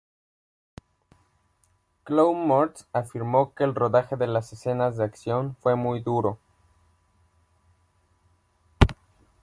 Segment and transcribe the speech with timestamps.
[2.07, 6.39] Chloë Moretz afirmó que el rodaje de las escenas de acción fue muy duro.